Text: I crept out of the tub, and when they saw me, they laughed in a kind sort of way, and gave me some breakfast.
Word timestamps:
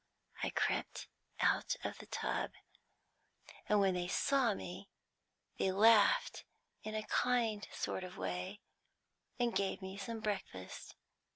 I 0.41 0.49
crept 0.49 1.07
out 1.41 1.75
of 1.83 1.99
the 1.99 2.07
tub, 2.07 2.53
and 3.69 3.79
when 3.79 3.93
they 3.93 4.07
saw 4.07 4.55
me, 4.55 4.89
they 5.59 5.71
laughed 5.71 6.43
in 6.81 6.95
a 6.95 7.03
kind 7.03 7.67
sort 7.71 8.03
of 8.03 8.17
way, 8.17 8.61
and 9.39 9.55
gave 9.55 9.79
me 9.79 9.97
some 9.97 10.19
breakfast. 10.19 10.95